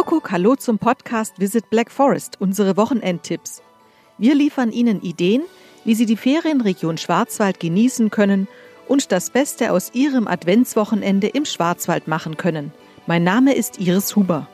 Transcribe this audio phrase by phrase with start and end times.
[0.00, 3.60] Kuckuck, hallo zum Podcast Visit Black Forest, unsere Wochenendtipps.
[4.16, 5.42] Wir liefern Ihnen Ideen,
[5.84, 8.48] wie Sie die Ferienregion Schwarzwald genießen können
[8.88, 12.72] und das Beste aus Ihrem Adventswochenende im Schwarzwald machen können.
[13.06, 14.48] Mein Name ist Iris Huber.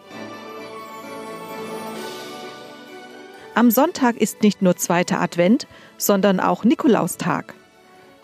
[3.55, 7.55] Am Sonntag ist nicht nur zweiter Advent, sondern auch Nikolaustag.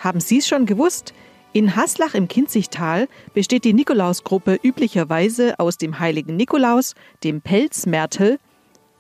[0.01, 1.15] Haben Sie es schon gewusst?
[1.55, 8.39] In Haslach im Kinzigtal besteht die Nikolausgruppe üblicherweise aus dem heiligen Nikolaus, dem Pelzmärtel,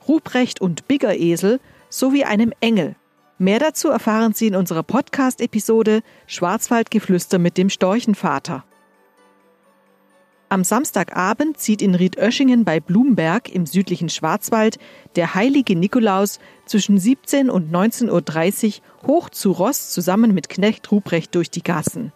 [0.06, 2.94] Ruprecht und Biggeresel sowie einem Engel.
[3.38, 8.64] Mehr dazu erfahren Sie in unserer Podcast-Episode Schwarzwaldgeflüster mit dem Storchenvater.
[10.50, 14.78] Am Samstagabend zieht in Riedöschingen bei Blumberg im südlichen Schwarzwald
[15.16, 21.34] der heilige Nikolaus zwischen 17 und 19.30 Uhr hoch zu Ross zusammen mit Knecht Ruprecht
[21.34, 22.12] durch die Gassen.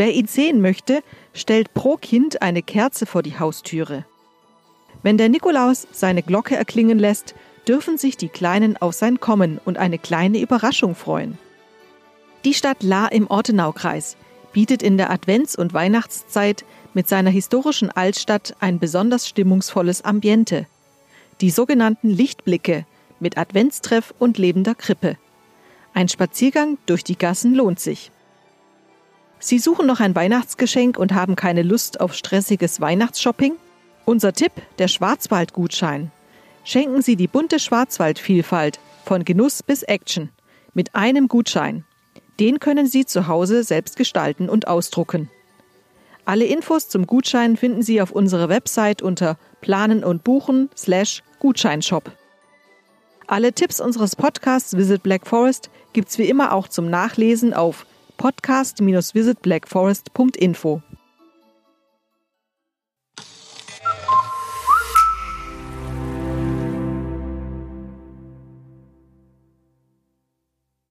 [0.00, 1.02] Wer ihn sehen möchte,
[1.34, 4.06] stellt pro Kind eine Kerze vor die Haustüre.
[5.02, 7.34] Wenn der Nikolaus seine Glocke erklingen lässt,
[7.68, 11.36] dürfen sich die Kleinen auf sein Kommen und eine kleine Überraschung freuen.
[12.46, 14.16] Die Stadt La im Ortenaukreis
[14.54, 20.66] bietet in der Advents- und Weihnachtszeit mit seiner historischen Altstadt ein besonders stimmungsvolles Ambiente.
[21.42, 22.86] Die sogenannten Lichtblicke
[23.18, 25.18] mit Adventstreff und lebender Krippe.
[25.92, 28.10] Ein Spaziergang durch die Gassen lohnt sich.
[29.42, 33.54] Sie suchen noch ein Weihnachtsgeschenk und haben keine Lust auf stressiges Weihnachtsshopping?
[34.04, 36.12] Unser Tipp, der Schwarzwaldgutschein.
[36.62, 40.28] Schenken Sie die bunte Schwarzwaldvielfalt von Genuss bis Action
[40.74, 41.84] mit einem Gutschein.
[42.38, 45.30] Den können Sie zu Hause selbst gestalten und ausdrucken.
[46.26, 52.12] Alle Infos zum Gutschein finden Sie auf unserer Website unter planen und buchen slash Gutscheinshop.
[53.26, 57.86] Alle Tipps unseres Podcasts Visit Black Forest gibt's wie immer auch zum Nachlesen auf
[58.20, 60.82] podcast-visitblackforest.info.